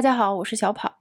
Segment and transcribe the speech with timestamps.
[0.00, 0.96] 大家好，我是小跑。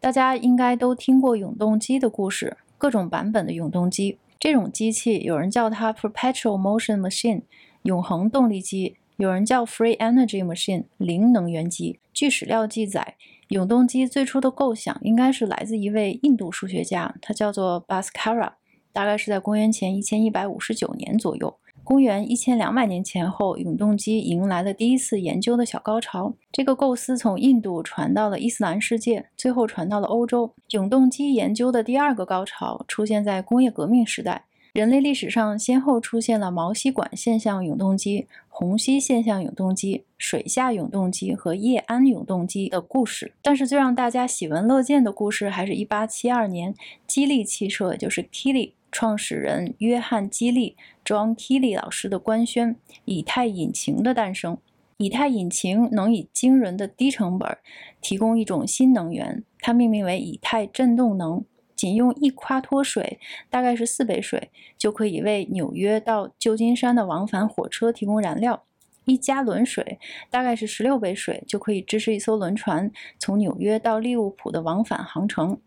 [0.00, 4.16] 大家应该都听过永动机的故事，各种版本的永动机。
[4.38, 7.42] 这种机器有人叫它 Perpetual Motion Machine，
[7.82, 12.00] 永恒动力机；有人叫 Free Energy Machine，零能源机。
[12.14, 13.16] 据史料记载，
[13.48, 18.52] 永动机最初的构想应该是来自一位印度数学家，他叫做 Bhaskara，
[18.90, 21.58] 大概是在公元前一千一百五十九年左右。
[21.90, 26.32] 公元一千两百年前后，永动机迎来了第一次研究的小高潮。
[26.52, 30.52] 这个构思从印度传到了伊斯兰世界，最后传到了欧洲。
[30.70, 34.44] 永动机研究的第二个高潮出现在工业革命时代。
[34.72, 43.32] 人类历史上先后出现了毛细管现象永动机、虹吸现象永动机、水下永动机和液氨永动机的故事。
[43.42, 46.72] 但是最让大家喜闻乐见的故事，还是一八七二年，
[47.08, 48.74] 基利汽车，就是 k i l l y。
[48.90, 54.58] 创始人约翰·基利 （John Keely） 老师的官宣以太引擎的诞生。
[54.96, 57.56] 以太引擎能以惊人的低成本
[58.02, 61.44] 提供一种新能源，它命名为以太振动能。
[61.74, 68.64] 仅用一夸脱水，大概是四杯水，就可以为纽约到旧金山的往返火车提供燃料。
[69.06, 69.98] 一加仑水，
[70.28, 75.58] 大概是十六杯水，就可以支持一艘轮船从纽约到利物浦的往返航程。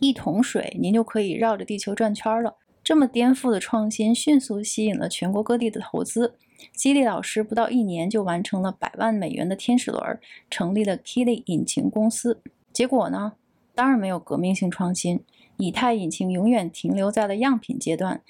[0.00, 2.56] 一桶水，您就可以绕着地球转圈了。
[2.88, 6.36] 这么颠覆的创新，迅速吸引了全国各地的投资。
[6.72, 12.40] 基利老师不到一年就完成了百万美元的天使轮，成立了 Kili 引擎公司。
[12.72, 13.34] 结果呢？
[13.74, 15.20] 当然没有革命性创新，
[15.58, 18.22] 以太引擎永远停留在了样品阶段，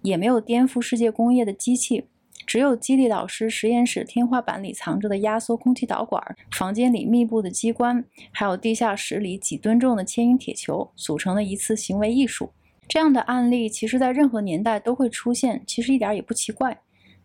[0.00, 2.06] 也没有颠覆世界工业的机器。
[2.46, 12.52] 只有基利老师实验室天花板里藏着的压缩空气导管，房间里密布的机关，还有地下室里几吨重的牵引铁球，组成了一次行为艺术。
[12.88, 16.78] 这样的案例其实，在任何年代都会出现，其实一点也不奇怪。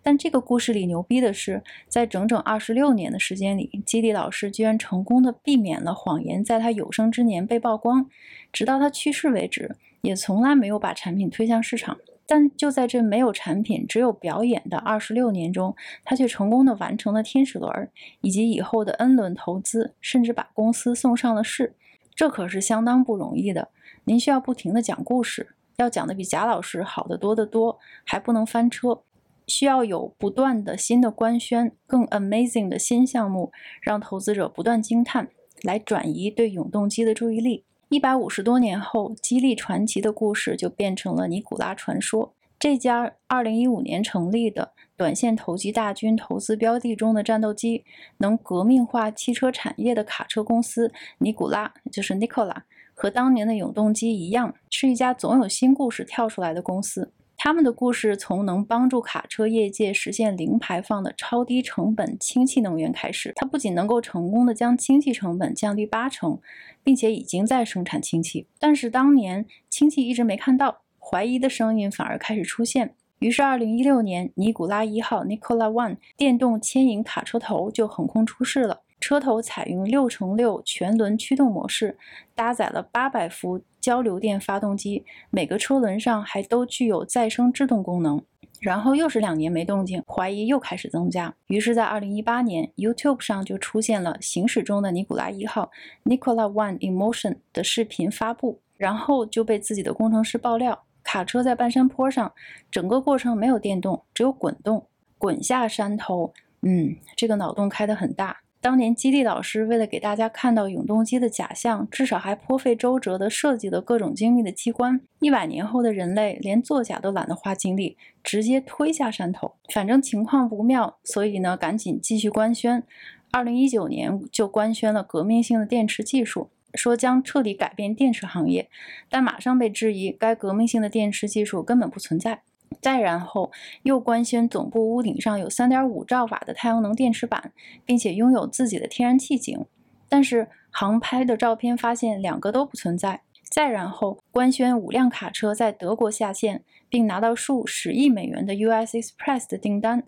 [0.04, 8.09] 但这个故事里牛逼的是，在整整二十六年的时间里，基利老师居然成功的避免了谎言在他有生之年被曝光，
[8.52, 11.98] 直到他去世为止，也从来没有把产品推向市场。
[12.26, 17.89] 但就在这没有产品、只有表演的二十六年中，他却成功的完成了天使轮
[18.21, 21.76] 以及以后的 N 轮投资，甚至把公司送上了市。
[22.16, 23.70] 这可是相当不容易的。
[24.06, 29.04] 您需要不停的讲故事，要讲的比贾老师好得多得多，还不能翻车，
[29.45, 33.52] 需要有不断的新的官宣，更 amazing 的新项目，
[33.82, 35.30] 让投资者不断惊叹，
[35.62, 37.64] 来转移对永动机的注意力。
[37.89, 42.33] 一百五十多年后，激励传奇的故事就变成了尼古拉传说。
[42.58, 47.83] 这家二零一五年成立的短线投机大军投资标的中的战斗机，
[48.18, 52.62] 能革命化汽车产业的卡车公司尼古拉，就是 Nikola。
[53.02, 57.12] 和当年的永动机一样，是一家总有新故事跳出来的公司。
[57.36, 63.34] 他们的故事从能帮助卡车业界实现零排放的超低成本氢气能源开始。
[63.36, 66.39] 它不仅能够成功的将氢气成本降低八成，
[66.84, 68.45] 并且已经在生产氢气。
[68.60, 72.94] 但是当年氢气一直没看到，怀疑的声音反而开始出现。
[73.18, 78.82] 于是，二零一六年，尼古拉一号 （Nikola One） 电动牵引卡车头就横空出世了。
[79.02, 81.98] 车头采用六乘六全轮驱动模式，
[82.34, 88.23] 搭载了八百伏交流电发动机，每个车轮上还都具有再生制动功能。
[88.60, 91.34] 然后又是两年没动静，怀疑又开始增加。
[91.48, 95.72] 于是，在二零一八年，YouTube 上就出现了行驶中的尼古拉一号
[96.06, 102.32] （Nikola One in Motion） 的视频发布，然后就被自己的工程师爆料，卡车在半山坡上，
[102.70, 104.86] 整个过程没有电动，只有滚动，
[105.18, 106.32] 滚下山头。
[106.62, 108.40] 嗯，这个脑洞开得很大。
[108.61, 115.02] 当年基地老师为了给大家看到永动机的假象，至少还颇费周折地设计了各种精密的机关。
[115.20, 119.55] 一百年后的人类连作假都懒得花精力，直接推下山头。
[119.73, 122.83] 反正情况不妙，所以呢，赶紧继续官宣。
[123.32, 128.69] 二零一九年就官宣了革命性的电池技术，说将彻底改变电池行业，
[129.10, 132.44] 但马上被质疑，该革命性的电池技术根本不存在。
[132.80, 133.51] 再然后，
[133.83, 137.51] 又官宣总部屋顶上有3.5兆瓦的太阳能电池板，
[137.86, 139.65] 并且拥有自己的天然气井。
[140.07, 143.21] 但是航拍的照片发现两个都不存在。
[143.44, 150.03] 再然后，官宣五辆卡车在德国下线，并拿到数十亿美元的 US Express 的订单。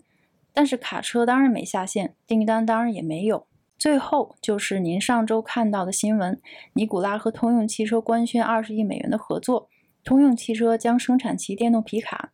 [0.52, 3.46] 但是卡车当然没下线，订单当然也没有。
[3.76, 6.40] 最后就是您上周看到的新闻：
[6.72, 9.68] 尼古拉和通用汽车官宣20亿美元的合作。
[10.04, 12.30] 通用汽车将生产其电动皮卡，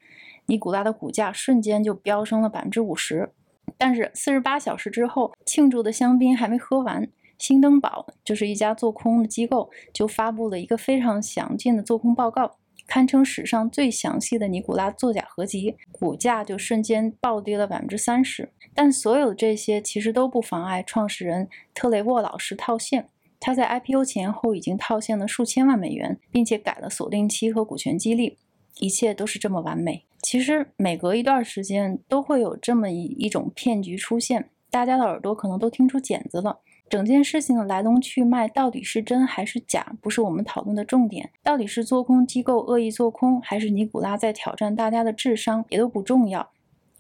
[0.51, 3.31] 尼古拉的股价瞬间就飙升了百分之五十。
[3.79, 7.09] 但是四十八小时之后，庆祝的香槟还没喝完，
[7.39, 12.57] 新登堡就是一家做空的机构，就发布了一个非常详尽的做空报告，
[12.89, 18.51] 堪称史上最详细的尼古拉作假合集，股价就瞬间暴跌了百分之三十。
[18.75, 23.09] 但所有这些其实都不妨碍创始人特雷沃老师套现。
[23.39, 28.37] 他在 IPO 前后已经套现了数千万美元，并且改了锁定期和股权激励，
[28.81, 30.05] 一切都是这么完美。
[30.23, 36.59] 其实每隔一段时间都会有这么一一种骗局出现，大家的耳朵可能都听出茧子了。
[36.89, 41.31] 整件事情的来龙去脉到底是真还是假，不是我们讨论的重点。
[41.43, 46.51] 到底是做空机构恶意做空，还是尼古拉在挑战大家的智商，也都不重要。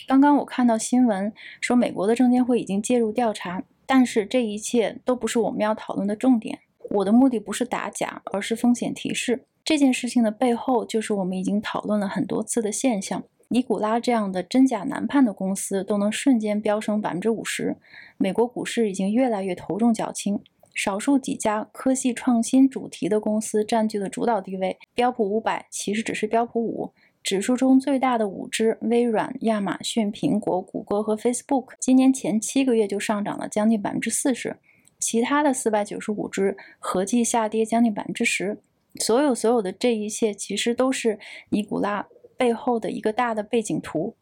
[0.06, 6.60] 刚刚我看到新闻说，美国的证监会已经介入调查，但是这一切都不是我们要讨论的重点。
[6.90, 9.44] 我的目的不是打假，而是风险提示。
[9.70, 13.22] 这件事情的背后，就是我们已经讨论了很多次的现象。
[13.50, 17.76] 尼古拉这样的真假难判的公司都能瞬间飙升百分之五十，
[18.18, 20.42] 美国股市已经越来越头重脚轻。
[20.74, 24.76] 少数几家科技创新主题的公司占据了主导地位。
[24.92, 34.56] 标普五百其实只是标普五指数中最大的五只，微软、亚马逊、苹果、谷歌和 Facebook，今年前七个月就上涨了将近百分之四十。
[34.98, 38.58] 其他的四百九十五只合计下跌将近百分之十。
[38.98, 41.18] 所有所有的这一切，其实都是
[41.50, 42.06] 尼古拉。
[42.36, 44.14] 背后的一个大的背景图，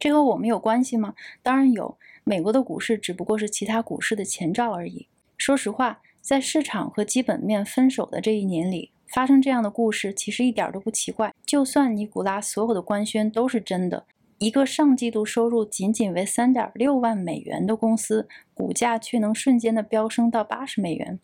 [0.00, 1.14] 这和我们有关系吗？
[1.42, 1.98] 当然有。
[2.24, 5.08] 美国的股市只不过是其他股市的前兆而已。
[5.36, 11.34] 说实话，在市场和基本面分手的这一年里，发生这样的故事其实一点都不奇怪。
[11.44, 14.06] 就算尼古拉所有的官宣都是真的，
[14.38, 21.20] 一个上季度收入仅仅为三点六万美元的公司，股价却能瞬间的飙升到八十美元。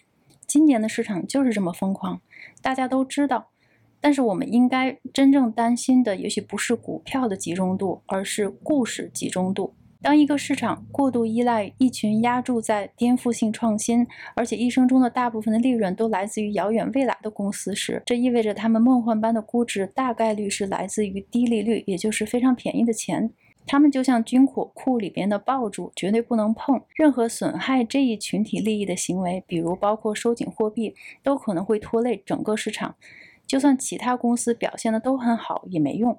[0.52, 2.20] 今年的市场就是这么疯狂，
[2.60, 3.48] 大家都知道。
[4.02, 9.72] 但是我们应该真正担心的，也许不是股票的集中度，而是故事集中度。
[10.02, 23.30] 当一个市场过度依赖一群压注在颠覆性创新，而且一生中的大部分的利润都来自于遥远未来的公司时，这意味着他们梦幻般的估值大概率是来自于低利率，也就是非常便宜的钱。
[23.66, 26.82] 他们就像军火库里边的爆竹，绝对不能碰。
[26.94, 32.96] 任何损害这一群体利益的行为，比如包括收紧货币，都可能会拖累整个市场。
[33.46, 36.18] 就算其他公司表现的都很好也没用。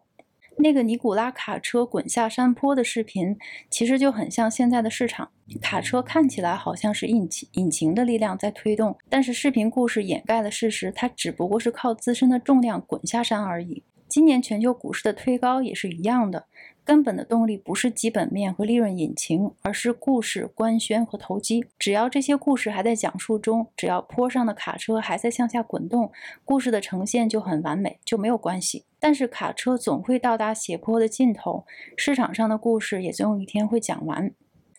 [0.58, 3.36] 那个尼古拉卡车滚下山坡的视频，
[3.72, 5.32] 其实就很像现在的市场。
[5.60, 13.82] 卡车看起来好像是引擎引擎的力量在推动，但是视频故事掩盖了事实，它只不过是靠自身的重量滚下山而已。
[14.08, 16.46] 今年全球股市的推高也是一样的。
[16.86, 21.66] 根本的动力不是基本面和利润引擎，而是故事、官宣和投机。
[21.80, 26.12] 只要这些故事还在讲述中，只要坡上的卡车还在向下滚动，
[26.44, 28.86] 故事的呈现就很完美，就没有关系。
[29.00, 31.66] 但是卡车总会到达斜坡的尽头，
[31.98, 34.32] 市场上的故事也总有一天会讲完。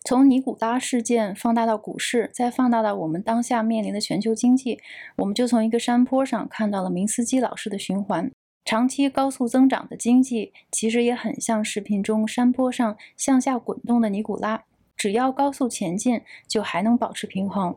[0.07, 4.79] 从尼古拉事件放大到股市，再放大到我们当下面临的全球经济，
[5.17, 8.31] 我们就从一个山坡上看到了明斯基老师的循环。
[8.65, 14.65] 长期高速增长的经济，其实也很像视频中山坡上向下滚动的尼古拉。
[14.97, 17.77] 只要高速前进，就还能保持平衡。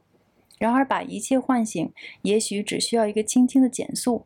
[0.57, 1.91] 然而，把一切唤醒，
[2.21, 4.25] 也许只需要一个轻轻的减速。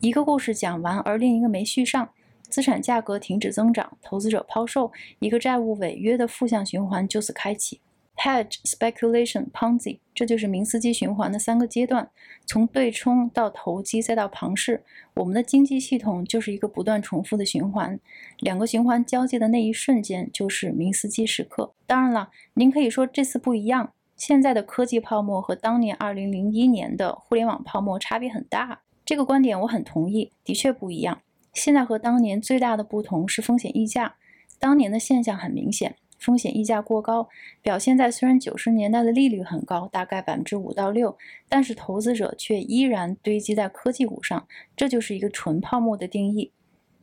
[0.00, 2.10] 一个故事讲完，而另一个没续上，
[2.48, 4.90] 资产价格停止增长，投资者抛售，
[5.20, 7.80] 一个债务违约的负向循环就此开启。
[8.22, 12.10] Hedge, speculation, Ponzi，这就是明斯基循环的三个阶段，
[12.44, 14.84] 从对冲到投机再到庞氏。
[15.14, 17.98] 我们的经济系统就是一个不断重复的循环，
[18.40, 21.72] 两个循环交界的那一瞬间就是明斯基时刻。
[21.86, 28.82] 当然了，您可以说这次不一样，现在的科技泡沫和当年2001年的互联网泡沫差别很大。
[29.06, 31.22] 这个观点我很同意，的确不一样。
[31.54, 34.16] 现在和当年最大的不同是风险溢价，
[34.58, 35.96] 当年的现象很明显。
[36.20, 37.28] 风险溢价过高，
[37.62, 41.16] 表现在虽然九十年代的利率很高，大概百分之五到六，
[41.48, 44.46] 但是投资者却依然堆积在科技股上，
[44.76, 46.52] 这就是一个纯泡沫的定义。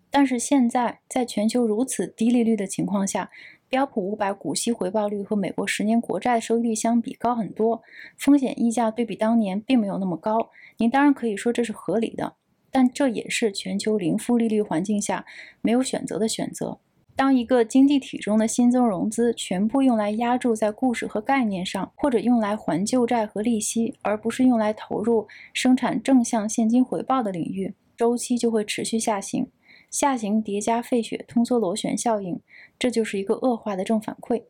[0.10, 3.30] 但是现在，在全球如此低利率的情况下，
[3.68, 7.82] 标普五百股息回报率和美国十年国债收益率相比高很多，
[8.18, 10.52] 风险溢价对比当年并没有那么高。
[10.78, 12.36] 您当然可以说这是合理的，
[12.72, 15.26] 但这也是全球零负利率环境下
[15.62, 16.80] 没有选择的选择。
[17.18, 29.48] 当一个经济体中的新增融资全部用来压注在故事和概念上，或者用来还旧债和利息，而不是用来投入生产正向现金回报的领域，周期就会持续下行。
[29.90, 32.40] 下行叠加费雪通缩螺旋效应，
[32.78, 34.44] 这就是一个恶化的正反馈。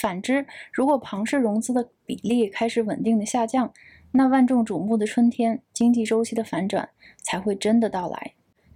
[0.00, 3.72] 反之，如果庞氏融资的比例开始稳定的下降，
[4.12, 6.88] 那万众瞩目的春天经济周期的反转
[7.24, 8.34] 才会真的到来。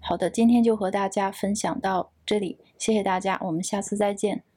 [0.08, 4.44] 好的，今天就和大家分享到这里，谢谢大家，我们下次再见。